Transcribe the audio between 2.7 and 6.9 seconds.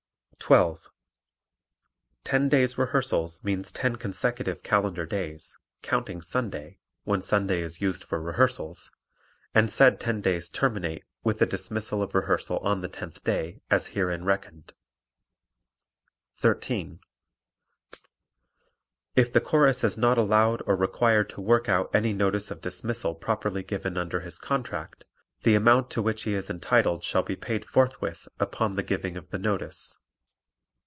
rehearsals means ten consecutive calendar days, counting Sunday